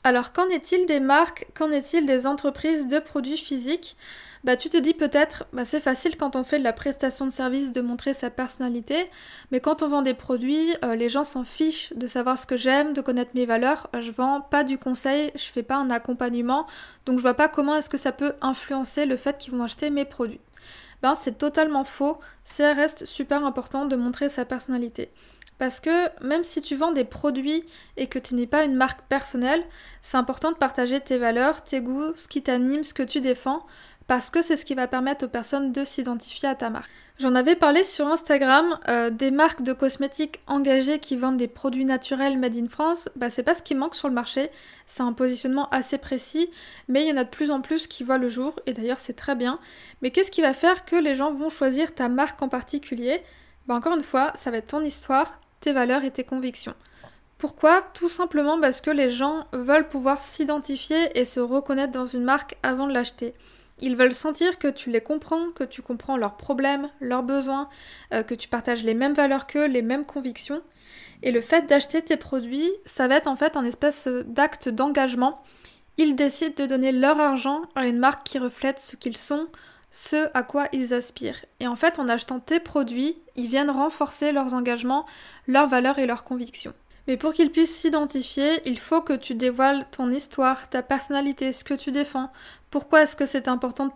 Alors 0.06 0.34
qu'en 0.34 0.48
est-il 0.50 0.84
des 0.84 1.00
marques, 1.00 1.46
qu'en 1.54 1.70
est-il 1.70 2.04
des 2.04 2.26
entreprises 2.26 2.88
de 2.88 2.98
produits 2.98 3.38
physiques? 3.38 3.96
Bah 4.44 4.54
tu 4.54 4.68
te 4.68 4.76
dis 4.76 4.92
peut-être, 4.92 5.46
bah 5.54 5.64
c'est 5.64 5.80
facile 5.80 6.18
quand 6.18 6.36
on 6.36 6.44
fait 6.44 6.58
de 6.58 6.64
la 6.64 6.74
prestation 6.74 7.24
de 7.24 7.30
service 7.32 7.72
de 7.72 7.80
montrer 7.80 8.12
sa 8.12 8.28
personnalité, 8.28 9.06
mais 9.50 9.60
quand 9.60 9.80
on 9.80 9.88
vend 9.88 10.02
des 10.02 10.12
produits, 10.12 10.76
euh, 10.84 10.94
les 10.94 11.08
gens 11.08 11.24
s'en 11.24 11.44
fichent 11.44 11.94
de 11.94 12.06
savoir 12.06 12.36
ce 12.36 12.44
que 12.44 12.58
j'aime, 12.58 12.92
de 12.92 13.00
connaître 13.00 13.30
mes 13.34 13.46
valeurs. 13.46 13.88
Je 13.98 14.10
vends 14.10 14.42
pas 14.42 14.62
du 14.62 14.76
conseil, 14.76 15.30
je 15.34 15.44
fais 15.44 15.62
pas 15.62 15.76
un 15.76 15.88
accompagnement, 15.88 16.66
donc 17.06 17.16
je 17.16 17.22
vois 17.22 17.32
pas 17.32 17.48
comment 17.48 17.74
est-ce 17.74 17.88
que 17.88 17.96
ça 17.96 18.12
peut 18.12 18.34
influencer 18.42 19.06
le 19.06 19.16
fait 19.16 19.38
qu'ils 19.38 19.54
vont 19.54 19.64
acheter 19.64 19.88
mes 19.88 20.04
produits. 20.04 20.40
Ben 21.00 21.14
c'est 21.14 21.38
totalement 21.38 21.84
faux, 21.84 22.18
ça 22.44 22.74
reste 22.74 23.06
super 23.06 23.46
important 23.46 23.86
de 23.86 23.96
montrer 23.96 24.28
sa 24.28 24.44
personnalité. 24.44 25.08
Parce 25.58 25.80
que 25.80 26.08
même 26.24 26.44
si 26.44 26.62
tu 26.62 26.74
vends 26.74 26.92
des 26.92 27.04
produits 27.04 27.64
et 27.96 28.08
que 28.08 28.18
tu 28.18 28.34
n'es 28.34 28.46
pas 28.46 28.64
une 28.64 28.74
marque 28.74 29.02
personnelle, 29.02 29.64
c'est 30.02 30.16
important 30.16 30.50
de 30.50 30.56
partager 30.56 31.00
tes 31.00 31.18
valeurs, 31.18 31.62
tes 31.62 31.80
goûts, 31.80 32.14
ce 32.16 32.28
qui 32.28 32.42
t'anime, 32.42 32.84
ce 32.84 32.92
que 32.92 33.04
tu 33.04 33.20
défends, 33.20 33.64
parce 34.06 34.30
que 34.30 34.42
c'est 34.42 34.56
ce 34.56 34.64
qui 34.64 34.74
va 34.74 34.86
permettre 34.86 35.24
aux 35.24 35.28
personnes 35.28 35.72
de 35.72 35.84
s'identifier 35.84 36.48
à 36.48 36.54
ta 36.54 36.70
marque. 36.70 36.90
J'en 37.18 37.36
avais 37.36 37.54
parlé 37.54 37.84
sur 37.84 38.08
Instagram, 38.08 38.78
euh, 38.88 39.08
des 39.08 39.30
marques 39.30 39.62
de 39.62 39.72
cosmétiques 39.72 40.40
engagées 40.48 40.98
qui 40.98 41.16
vendent 41.16 41.36
des 41.36 41.48
produits 41.48 41.84
naturels 41.84 42.38
made 42.38 42.56
in 42.56 42.66
France, 42.68 43.08
bah 43.14 43.30
c'est 43.30 43.44
pas 43.44 43.54
ce 43.54 43.62
qui 43.62 43.76
manque 43.76 43.94
sur 43.94 44.08
le 44.08 44.14
marché, 44.14 44.50
c'est 44.84 45.04
un 45.04 45.12
positionnement 45.12 45.70
assez 45.70 45.96
précis, 45.96 46.50
mais 46.88 47.04
il 47.04 47.08
y 47.08 47.12
en 47.12 47.16
a 47.16 47.24
de 47.24 47.30
plus 47.30 47.52
en 47.52 47.60
plus 47.60 47.86
qui 47.86 48.02
voient 48.02 48.18
le 48.18 48.28
jour, 48.28 48.58
et 48.66 48.72
d'ailleurs 48.72 48.98
c'est 48.98 49.14
très 49.14 49.36
bien. 49.36 49.60
Mais 50.02 50.10
qu'est-ce 50.10 50.32
qui 50.32 50.42
va 50.42 50.52
faire 50.52 50.84
que 50.84 50.96
les 50.96 51.14
gens 51.14 51.32
vont 51.32 51.50
choisir 51.50 51.94
ta 51.94 52.08
marque 52.08 52.42
en 52.42 52.48
particulier? 52.48 53.22
Bah 53.66 53.76
encore 53.76 53.96
une 53.96 54.02
fois, 54.02 54.32
ça 54.34 54.50
va 54.50 54.58
être 54.58 54.66
ton 54.66 54.82
histoire, 54.82 55.40
valeurs 55.72 56.04
et 56.04 56.10
tes 56.10 56.24
convictions. 56.24 56.74
Pourquoi? 57.38 57.82
Tout 57.94 58.08
simplement 58.08 58.60
parce 58.60 58.80
que 58.80 58.90
les 58.90 59.10
gens 59.10 59.44
veulent 59.52 59.88
pouvoir 59.88 60.22
s'identifier 60.22 61.18
et 61.18 61.24
se 61.24 61.40
reconnaître 61.40 61.92
dans 61.92 62.06
une 62.06 62.24
marque 62.24 62.56
avant 62.62 62.86
de 62.86 62.92
l'acheter. 62.92 63.34
Ils 63.80 63.96
veulent 63.96 64.14
sentir 64.14 64.58
que 64.58 64.68
tu 64.68 64.90
les 64.90 65.00
comprends, 65.00 65.50
que 65.50 65.64
tu 65.64 65.82
comprends 65.82 66.16
leurs 66.16 66.36
problèmes, 66.36 66.88
leurs 67.00 67.24
besoins, 67.24 67.68
euh, 68.12 68.22
que 68.22 68.34
tu 68.34 68.48
partages 68.48 68.84
les 68.84 68.94
mêmes 68.94 69.14
valeurs 69.14 69.46
qu'eux, 69.46 69.66
les 69.66 69.82
mêmes 69.82 70.06
convictions. 70.06 70.62
Et 71.22 71.32
le 71.32 71.40
fait 71.40 71.66
d'acheter 71.66 72.02
tes 72.02 72.16
produits, 72.16 72.70
ça 72.84 73.08
va 73.08 73.16
être 73.16 73.26
en 73.26 73.36
fait 73.36 73.56
un 73.56 73.64
espèce 73.64 74.06
d'acte 74.26 74.68
d'engagement. 74.68 75.42
Ils 75.96 76.14
décident 76.16 76.54
de 76.56 76.68
donner 76.68 76.92
leur 76.92 77.18
argent 77.18 77.62
à 77.74 77.86
une 77.86 77.98
marque 77.98 78.24
qui 78.24 78.38
reflète 78.38 78.80
ce 78.80 78.96
qu'ils 78.96 79.16
sont, 79.16 79.48
ce 79.94 80.28
à 80.34 80.42
quoi 80.42 80.66
ils 80.72 80.92
aspirent. 80.92 81.44
Et 81.60 81.68
en 81.68 81.76
fait, 81.76 82.00
en 82.00 82.08
achetant 82.08 82.40
tes 82.40 82.58
produits, 82.58 83.16
ils 83.36 83.46
viennent 83.46 83.70
renforcer 83.70 84.32
leurs 84.32 84.52
engagements, 84.52 85.06
leurs 85.46 85.68
valeurs 85.68 86.00
et 86.00 86.06
leurs 86.06 86.24
convictions. 86.24 86.72
Mais 87.06 87.16
pour 87.16 87.32
qu'ils 87.32 87.52
puissent 87.52 87.76
s'identifier, 87.76 88.60
il 88.68 88.80
faut 88.80 89.02
que 89.02 89.12
tu 89.12 89.34
dévoiles 89.34 89.86
ton 89.92 90.10
histoire, 90.10 90.68
ta 90.68 90.82
personnalité, 90.82 91.52
ce 91.52 91.62
que 91.62 91.74
tu 91.74 91.92
défends. 91.92 92.32
Pourquoi 92.70 93.02
est-ce 93.02 93.14
que 93.14 93.24
c'est 93.24 93.46
important 93.46 93.88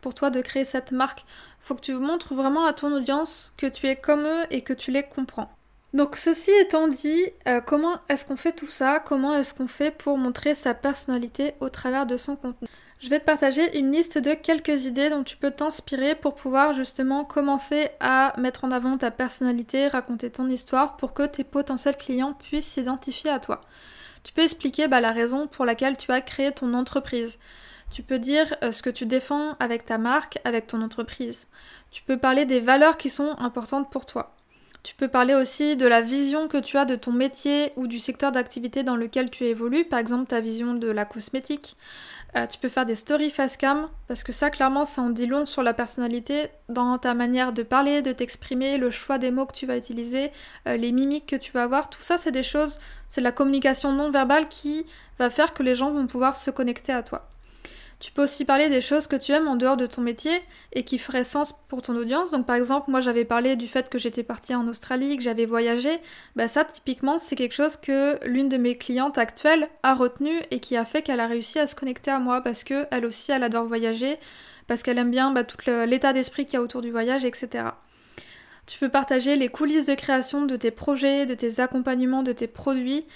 pour 0.00 0.14
toi 0.14 0.30
de 0.30 0.40
créer 0.40 0.64
cette 0.64 0.90
marque? 0.90 1.24
Faut 1.60 1.76
que 1.76 1.82
tu 1.82 1.94
montres 1.94 2.34
vraiment 2.34 2.64
à 2.64 2.72
ton 2.72 2.92
audience 2.92 3.52
que 3.56 3.66
tu 3.66 3.86
es 3.86 3.94
comme 3.94 4.26
eux 4.26 4.44
et 4.50 4.62
que 4.62 4.72
tu 4.72 4.90
les 4.90 5.04
comprends. 5.04 5.52
Donc 5.94 6.16
ceci 6.16 6.50
étant 6.50 6.88
dit, 6.88 7.26
euh, 7.46 7.60
comment 7.60 8.00
est-ce 8.08 8.26
qu'on 8.26 8.36
fait 8.36 8.52
tout 8.52 8.66
ça? 8.66 8.98
Comment 8.98 9.36
est-ce 9.36 9.54
qu'on 9.54 9.68
fait 9.68 9.92
pour 9.92 10.18
montrer 10.18 10.56
sa 10.56 10.74
personnalité 10.74 11.54
au 11.60 11.68
travers 11.68 12.06
de 12.06 12.16
son 12.16 12.34
contenu? 12.34 12.66
Je 13.00 13.08
vais 13.08 13.20
te 13.20 13.24
partager 13.24 13.78
une 13.78 13.92
liste 13.92 14.18
de 14.18 14.34
quelques 14.34 14.86
idées 14.86 15.08
dont 15.08 15.22
tu 15.22 15.36
peux 15.36 15.52
t'inspirer 15.52 16.16
pour 16.16 16.34
pouvoir 16.34 16.74
justement 16.74 17.24
commencer 17.24 17.90
à 18.00 18.34
mettre 18.38 18.64
en 18.64 18.72
avant 18.72 18.98
ta 18.98 19.12
personnalité, 19.12 19.86
raconter 19.86 20.30
ton 20.30 20.48
histoire 20.48 20.96
pour 20.96 21.14
que 21.14 21.24
tes 21.24 21.44
potentiels 21.44 21.96
clients 21.96 22.32
puissent 22.32 22.66
s'identifier 22.66 23.30
à 23.30 23.38
toi. 23.38 23.60
Tu 24.24 24.32
peux 24.32 24.42
expliquer 24.42 24.88
bah, 24.88 25.00
la 25.00 25.12
raison 25.12 25.46
pour 25.46 25.64
laquelle 25.64 25.96
tu 25.96 26.10
as 26.10 26.20
créé 26.20 26.50
ton 26.50 26.74
entreprise. 26.74 27.38
Tu 27.92 28.02
peux 28.02 28.18
dire 28.18 28.54
euh, 28.62 28.72
ce 28.72 28.82
que 28.82 28.90
tu 28.90 29.06
défends 29.06 29.54
avec 29.60 29.84
ta 29.84 29.96
marque, 29.96 30.40
avec 30.44 30.66
ton 30.66 30.82
entreprise. 30.82 31.46
Tu 31.90 32.02
peux 32.02 32.18
parler 32.18 32.44
des 32.44 32.60
valeurs 32.60 32.96
qui 32.96 33.10
sont 33.10 33.36
importantes 33.38 33.90
pour 33.90 34.06
toi. 34.06 34.34
Tu 34.82 34.94
peux 34.94 35.08
parler 35.08 35.34
aussi 35.34 35.76
de 35.76 35.86
la 35.86 36.00
vision 36.00 36.48
que 36.48 36.58
tu 36.58 36.78
as 36.78 36.84
de 36.84 36.94
ton 36.94 37.12
métier 37.12 37.72
ou 37.76 37.86
du 37.86 37.98
secteur 37.98 38.32
d'activité 38.32 38.82
dans 38.82 38.96
lequel 38.96 39.30
tu 39.30 39.44
évolues, 39.44 39.84
par 39.84 39.98
exemple 39.98 40.26
ta 40.26 40.40
vision 40.40 40.74
de 40.74 40.88
la 40.88 41.04
cosmétique. 41.04 41.76
Euh, 42.36 42.46
tu 42.46 42.58
peux 42.58 42.68
faire 42.68 42.84
des 42.84 42.94
stories 42.94 43.30
face 43.30 43.56
cam, 43.56 43.88
parce 44.06 44.22
que 44.22 44.32
ça, 44.32 44.50
clairement, 44.50 44.84
ça 44.84 45.00
en 45.00 45.10
dit 45.10 45.26
long 45.26 45.46
sur 45.46 45.62
la 45.62 45.72
personnalité, 45.72 46.48
dans 46.68 46.98
ta 46.98 47.14
manière 47.14 47.52
de 47.52 47.62
parler, 47.62 48.02
de 48.02 48.12
t'exprimer, 48.12 48.76
le 48.76 48.90
choix 48.90 49.16
des 49.16 49.30
mots 49.30 49.46
que 49.46 49.54
tu 49.54 49.66
vas 49.66 49.78
utiliser, 49.78 50.30
euh, 50.66 50.76
les 50.76 50.92
mimiques 50.92 51.26
que 51.26 51.36
tu 51.36 51.52
vas 51.52 51.62
avoir. 51.62 51.88
Tout 51.88 52.02
ça, 52.02 52.18
c'est 52.18 52.30
des 52.30 52.42
choses, 52.42 52.80
c'est 53.08 53.22
la 53.22 53.32
communication 53.32 53.92
non 53.92 54.10
verbale 54.10 54.48
qui 54.48 54.84
va 55.18 55.30
faire 55.30 55.54
que 55.54 55.62
les 55.62 55.74
gens 55.74 55.90
vont 55.90 56.06
pouvoir 56.06 56.36
se 56.36 56.50
connecter 56.50 56.92
à 56.92 57.02
toi. 57.02 57.28
Tu 58.00 58.12
peux 58.12 58.22
aussi 58.22 58.44
parler 58.44 58.68
des 58.68 58.80
choses 58.80 59.08
que 59.08 59.16
tu 59.16 59.32
aimes 59.32 59.48
en 59.48 59.56
dehors 59.56 59.76
de 59.76 59.86
ton 59.86 60.02
métier 60.02 60.40
et 60.72 60.84
qui 60.84 60.98
feraient 60.98 61.24
sens 61.24 61.52
pour 61.66 61.82
ton 61.82 61.96
audience. 61.96 62.30
Donc 62.30 62.46
par 62.46 62.54
exemple, 62.54 62.90
moi 62.92 63.00
j'avais 63.00 63.24
parlé 63.24 63.56
du 63.56 63.66
fait 63.66 63.90
que 63.90 63.98
j'étais 63.98 64.22
partie 64.22 64.54
en 64.54 64.68
Australie, 64.68 65.16
que 65.16 65.22
j'avais 65.22 65.46
voyagé. 65.46 65.98
Bah 66.36 66.46
ça 66.46 66.64
typiquement 66.64 67.18
c'est 67.18 67.34
quelque 67.34 67.54
chose 67.54 67.76
que 67.76 68.24
l'une 68.24 68.48
de 68.48 68.56
mes 68.56 68.76
clientes 68.76 69.18
actuelles 69.18 69.68
a 69.82 69.94
retenu 69.94 70.40
et 70.52 70.60
qui 70.60 70.76
a 70.76 70.84
fait 70.84 71.02
qu'elle 71.02 71.18
a 71.18 71.26
réussi 71.26 71.58
à 71.58 71.66
se 71.66 71.74
connecter 71.74 72.12
à 72.12 72.20
moi 72.20 72.40
parce 72.40 72.62
que 72.62 72.86
elle 72.92 73.04
aussi 73.04 73.32
elle 73.32 73.42
adore 73.42 73.64
voyager, 73.64 74.16
parce 74.68 74.84
qu'elle 74.84 74.98
aime 74.98 75.10
bien 75.10 75.32
bah, 75.32 75.42
tout 75.42 75.58
l'état 75.66 76.12
d'esprit 76.12 76.44
qu'il 76.44 76.54
y 76.54 76.56
a 76.58 76.62
autour 76.62 76.82
du 76.82 76.92
voyage, 76.92 77.24
etc. 77.24 77.64
Tu 78.66 78.78
peux 78.78 78.90
partager 78.90 79.34
les 79.34 79.48
coulisses 79.48 79.86
de 79.86 79.94
création 79.94 80.44
de 80.44 80.54
tes 80.54 80.70
projets, 80.70 81.26
de 81.26 81.34
tes 81.34 81.58
accompagnements, 81.58 82.22
de 82.22 82.32
tes 82.32 82.46
produits. 82.46 83.06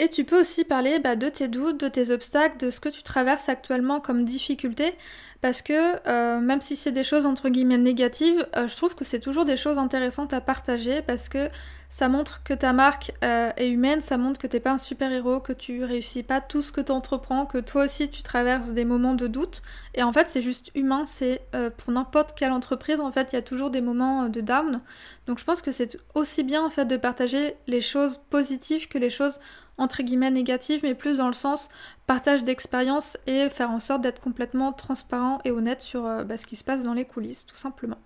Et 0.00 0.08
tu 0.08 0.22
peux 0.22 0.40
aussi 0.40 0.62
parler 0.62 1.00
bah, 1.00 1.16
de 1.16 1.28
tes 1.28 1.48
doutes, 1.48 1.80
de 1.80 1.88
tes 1.88 2.12
obstacles, 2.12 2.56
de 2.56 2.70
ce 2.70 2.78
que 2.78 2.88
tu 2.88 3.02
traverses 3.02 3.48
actuellement 3.48 3.98
comme 3.98 4.24
difficulté, 4.24 4.94
parce 5.40 5.60
que 5.60 6.08
euh, 6.08 6.38
même 6.38 6.60
si 6.60 6.76
c'est 6.76 6.92
des 6.92 7.02
choses 7.02 7.26
entre 7.26 7.48
guillemets 7.48 7.78
négatives, 7.78 8.46
euh, 8.56 8.68
je 8.68 8.76
trouve 8.76 8.94
que 8.94 9.04
c'est 9.04 9.18
toujours 9.18 9.44
des 9.44 9.56
choses 9.56 9.76
intéressantes 9.76 10.32
à 10.32 10.40
partager, 10.40 11.02
parce 11.02 11.28
que 11.28 11.48
ça 11.88 12.08
montre 12.08 12.44
que 12.44 12.54
ta 12.54 12.72
marque 12.72 13.12
euh, 13.24 13.50
est 13.56 13.70
humaine, 13.70 14.00
ça 14.00 14.18
montre 14.18 14.38
que 14.38 14.46
t'es 14.46 14.60
pas 14.60 14.70
un 14.70 14.78
super-héros, 14.78 15.40
que 15.40 15.52
tu 15.52 15.82
réussis 15.82 16.22
pas 16.22 16.40
tout 16.40 16.62
ce 16.62 16.70
que 16.70 16.80
tu 16.80 16.92
entreprends, 16.92 17.44
que 17.44 17.58
toi 17.58 17.86
aussi 17.86 18.08
tu 18.08 18.22
traverses 18.22 18.70
des 18.70 18.84
moments 18.84 19.14
de 19.14 19.26
doute. 19.26 19.62
Et 19.94 20.04
en 20.04 20.12
fait, 20.12 20.28
c'est 20.28 20.42
juste 20.42 20.70
humain, 20.76 21.06
c'est 21.06 21.42
pour 21.78 21.92
n'importe 21.92 22.38
quelle 22.38 22.52
entreprise, 22.52 23.00
en 23.00 23.10
fait, 23.10 23.32
il 23.32 23.36
y 23.36 23.38
a 23.38 23.42
toujours 23.42 23.70
des 23.70 23.80
moments 23.80 24.28
de 24.28 24.40
down. 24.40 24.80
Donc 25.26 25.40
je 25.40 25.44
pense 25.44 25.60
que 25.60 25.72
c'est 25.72 25.96
aussi 26.14 26.44
bien 26.44 26.64
en 26.64 26.70
fait 26.70 26.84
de 26.84 26.96
partager 26.96 27.54
les 27.66 27.80
choses 27.80 28.18
positives 28.30 28.86
que 28.86 28.98
les 28.98 29.10
choses 29.10 29.40
entre 29.78 30.02
guillemets 30.02 30.30
négative, 30.30 30.80
mais 30.82 30.94
plus 30.94 31.18
dans 31.18 31.28
le 31.28 31.32
sens 31.32 31.68
partage 32.06 32.44
d'expérience 32.44 33.16
et 33.26 33.48
faire 33.48 33.70
en 33.70 33.80
sorte 33.80 34.02
d'être 34.02 34.20
complètement 34.20 34.72
transparent 34.72 35.38
et 35.44 35.50
honnête 35.50 35.80
sur 35.80 36.04
euh, 36.04 36.24
bah, 36.24 36.36
ce 36.36 36.46
qui 36.46 36.56
se 36.56 36.64
passe 36.64 36.82
dans 36.82 36.94
les 36.94 37.04
coulisses, 37.04 37.46
tout 37.46 37.56
simplement. 37.56 37.98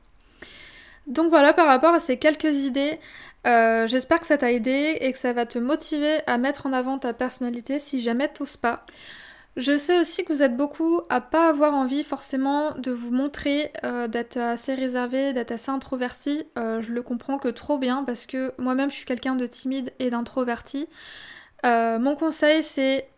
Donc 1.07 1.31
voilà 1.31 1.53
par 1.53 1.67
rapport 1.67 1.95
à 1.95 2.01
ces 2.01 2.17
quelques 2.17 2.65
idées, 2.65 3.01
euh, 3.47 3.89
j'espère 3.89 4.21
que 4.21 4.27
ça 4.27 4.39
t'a 4.39 4.53
aidé 4.53 4.99
et 5.01 5.13
que 5.13 5.19
ça 5.19 5.33
va 5.33 5.47
te 5.47 5.59
motiver 5.59 6.21
à 6.29 6.39
mettre 6.39 6.67
en 6.67 6.73
avant 6.73 6.99
ta 6.99 7.13
personnalité 7.13 7.81
si 7.81 8.01
jamais 8.01 8.29
t'oses 8.29 8.57
pas. 8.57 8.85
Je 9.57 9.77
sais 9.77 9.99
aussi 9.99 10.25
que 10.25 10.33
vous 10.33 10.43
êtes 10.43 10.57
beaucoup 10.57 11.03
à 11.11 11.21
pas 11.21 11.49
avoir 11.49 11.75
envie 11.75 12.05
forcément 12.05 12.71
de 12.79 12.91
vous 12.91 13.13
montrer, 13.13 13.71
euh, 13.85 14.09
d'être 14.09 14.39
assez 14.39 14.75
réservé, 14.75 15.33
d'être 15.33 15.51
assez 15.51 15.71
introverti. 15.71 16.45
je 16.57 16.91
le 16.91 17.03
comprends 17.03 17.39
que 17.39 17.49
trop 17.49 17.79
bien 17.79 18.05
parce 18.05 18.27
que 18.27 18.53
moi-même 18.59 18.91
je 18.91 18.97
suis 18.97 19.05
quelqu'un 19.05 19.35
de 19.35 19.47
timide 19.47 19.93
et 19.99 20.09
d'introverti. 20.11 20.89
Euh, 21.65 21.99
mon 21.99 22.15
conseil, 22.15 22.63
c'est 22.63 23.09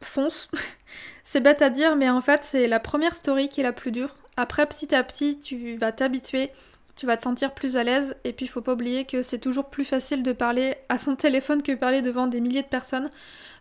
fonce. 0.00 0.50
c'est 1.24 1.40
bête 1.40 1.62
à 1.62 1.70
dire, 1.70 1.96
mais 1.96 2.08
en 2.08 2.20
fait, 2.20 2.42
c'est 2.44 2.68
la 2.68 2.80
première 2.80 3.14
story 3.14 3.48
qui 3.48 3.60
est 3.60 3.64
la 3.64 3.72
plus 3.72 3.92
dure. 3.92 4.14
Après, 4.36 4.66
petit 4.66 4.94
à 4.94 5.02
petit, 5.04 5.38
tu 5.38 5.76
vas 5.76 5.92
t'habituer, 5.92 6.50
tu 6.96 7.06
vas 7.06 7.16
te 7.16 7.22
sentir 7.22 7.54
plus 7.54 7.76
à 7.76 7.84
l'aise. 7.84 8.16
Et 8.24 8.32
puis, 8.32 8.46
il 8.46 8.48
faut 8.48 8.62
pas 8.62 8.72
oublier 8.72 9.04
que 9.04 9.22
c'est 9.22 9.38
toujours 9.38 9.70
plus 9.70 9.84
facile 9.84 10.22
de 10.22 10.32
parler 10.32 10.76
à 10.88 10.98
son 10.98 11.16
téléphone 11.16 11.62
que 11.62 11.72
parler 11.72 12.02
devant 12.02 12.26
des 12.26 12.40
milliers 12.40 12.62
de 12.62 12.68
personnes. 12.68 13.10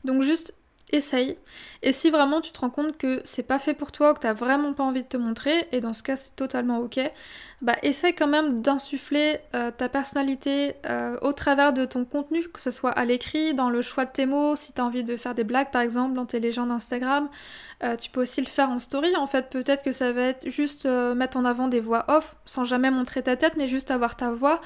Donc, 0.06 0.22
juste 0.22 0.54
essaye. 0.92 1.38
Et 1.84 1.92
si 1.92 2.10
vraiment 2.10 2.42
tu 2.42 2.52
te 2.52 2.60
rends 2.60 2.70
compte 2.70 2.98
que 2.98 3.22
c'est 3.24 3.44
pas 3.44 3.60
fait 3.60 3.74
pour 3.74 3.92
toi, 3.92 4.14
que 4.14 4.20
t'as 4.20 4.34
vraiment 4.34 4.74
pas 4.74 4.84
envie 4.84 5.04
de 5.04 5.08
te 5.08 5.18
montrer, 5.18 5.68
et 5.72 5.80
dans 5.80 5.94
ce 5.94 6.04
cas 6.04 6.16
c'est 6.16 6.36
totalement 6.36 6.80
ok, 6.80 7.00
bah 7.62 7.76
essaye 7.84 8.14
quand 8.14 8.28
même 8.28 8.62
d'insuffler 8.62 9.40
euh, 9.56 9.72
ta 9.72 9.90
personnalité 9.90 10.76
euh, 10.86 11.18
au 11.22 11.34
travers 11.34 11.74
de 11.74 11.86
ton 11.86 12.06
contenu, 12.06 12.48
que 12.50 12.62
ce 12.62 12.72
soit 12.72 12.92
à 12.92 13.06
l'écrit, 13.06 13.54
dans 13.54 13.70
le 13.70 13.82
choix 13.82 14.06
de 14.06 14.12
tes 14.12 14.26
mots, 14.26 14.56
si 14.56 14.74
t'as 14.74 14.84
envie 14.84 15.04
de 15.04 15.18
faire 15.18 15.34
des 15.34 15.44
blagues 15.44 15.72
par 15.72 15.82
exemple 15.82 16.14
dans 16.14 16.26
tes 16.26 16.40
légendes 16.40 16.72
Instagram, 16.72 17.30
euh, 17.84 17.96
tu 17.96 18.10
peux 18.10 18.22
aussi 18.22 18.42
le 18.42 18.48
faire 18.48 18.70
en 18.70 18.80
story 18.80 19.16
en 19.16 19.28
fait, 19.28 19.50
peut-être 19.50 19.84
que 19.84 19.92
ça 19.92 20.12
va 20.12 20.22
être 20.22 20.50
juste 20.50 20.86
mettre 20.86 21.38
en 21.38 21.46
avant 21.46 21.68
des 21.68 21.80
voix 21.80 22.06
off, 22.10 22.36
sans 22.46 22.66
jamais 22.66 22.92
montrer 22.92 23.24
ta 23.24 23.36
tête, 23.36 23.54
mais 23.58 23.68
juste 23.68 23.92
avoir 23.92 24.16
ta 24.16 24.32
voix. 24.32 24.62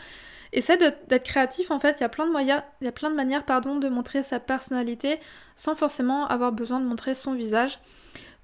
Essaie 0.53 0.77
d'être 0.77 1.23
créatif 1.23 1.71
en 1.71 1.79
fait, 1.79 1.97
il 1.99 2.01
y 2.01 2.05
a 2.05 2.09
plein 2.09 2.25
de 2.25 2.31
moyens, 2.31 2.61
il 2.81 2.85
y 2.85 2.87
a 2.87 2.91
plein 2.91 3.09
de 3.09 3.15
manières 3.15 3.45
pardon, 3.45 3.77
de 3.77 3.89
montrer 3.89 4.23
sa 4.23 4.39
personnalité 4.39 5.19
sans 5.55 5.75
forcément 5.75 6.27
avoir 6.27 6.51
besoin 6.51 6.79
de 6.79 6.85
montrer 6.85 7.13
son 7.13 7.33
visage. 7.33 7.79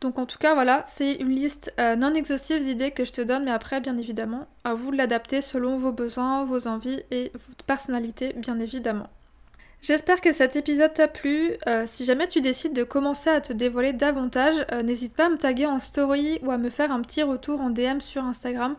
Donc 0.01 0.17
en 0.17 0.25
tout 0.25 0.39
cas 0.39 0.55
voilà, 0.55 0.83
c'est 0.85 1.13
une 1.13 1.29
liste 1.29 1.73
euh, 1.79 1.95
non 1.95 2.13
exhaustive 2.15 2.63
d'idées 2.63 2.91
que 2.91 3.05
je 3.05 3.11
te 3.11 3.21
donne, 3.21 3.45
mais 3.45 3.51
après 3.51 3.79
bien 3.79 3.97
évidemment, 3.97 4.47
à 4.63 4.73
vous 4.73 4.91
de 4.91 4.97
l'adapter 4.97 5.41
selon 5.41 5.75
vos 5.75 5.91
besoins, 5.91 6.43
vos 6.43 6.67
envies 6.67 7.03
et 7.11 7.31
votre 7.33 7.63
personnalité 7.65 8.33
bien 8.33 8.59
évidemment. 8.59 9.09
J'espère 9.81 10.21
que 10.21 10.31
cet 10.31 10.55
épisode 10.55 10.93
t'a 10.93 11.07
plu. 11.07 11.53
Euh, 11.67 11.85
si 11.87 12.05
jamais 12.05 12.27
tu 12.27 12.39
décides 12.39 12.73
de 12.73 12.83
commencer 12.83 13.31
à 13.31 13.41
te 13.41 13.51
dévoiler 13.51 13.93
davantage, 13.93 14.63
euh, 14.71 14.83
n'hésite 14.83 15.15
pas 15.15 15.25
à 15.25 15.29
me 15.29 15.37
taguer 15.37 15.65
en 15.65 15.79
story 15.79 16.37
ou 16.43 16.51
à 16.51 16.59
me 16.59 16.69
faire 16.69 16.91
un 16.91 17.01
petit 17.01 17.23
retour 17.23 17.59
en 17.59 17.71
DM 17.71 17.99
sur 17.99 18.23
Instagram. 18.23 18.75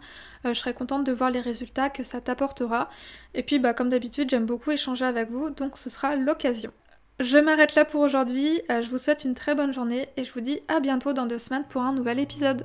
Euh, 0.46 0.54
je 0.54 0.60
serai 0.60 0.74
contente 0.74 1.04
de 1.04 1.10
voir 1.10 1.32
les 1.32 1.40
résultats 1.40 1.90
que 1.90 2.04
ça 2.04 2.20
t'apportera. 2.20 2.88
Et 3.34 3.42
puis 3.42 3.58
bah, 3.58 3.74
comme 3.74 3.88
d'habitude, 3.88 4.30
j'aime 4.30 4.46
beaucoup 4.46 4.70
échanger 4.70 5.04
avec 5.04 5.28
vous, 5.28 5.50
donc 5.50 5.76
ce 5.76 5.90
sera 5.90 6.14
l'occasion. 6.14 6.70
Je 7.18 7.38
m'arrête 7.38 7.74
là 7.74 7.84
pour 7.84 8.00
aujourd'hui, 8.00 8.62
je 8.68 8.88
vous 8.88 8.98
souhaite 8.98 9.24
une 9.24 9.34
très 9.34 9.54
bonne 9.54 9.72
journée 9.72 10.08
et 10.16 10.24
je 10.24 10.32
vous 10.32 10.40
dis 10.40 10.60
à 10.68 10.80
bientôt 10.80 11.12
dans 11.12 11.26
deux 11.26 11.38
semaines 11.38 11.64
pour 11.68 11.82
un 11.82 11.92
nouvel 11.92 12.18
épisode. 12.18 12.64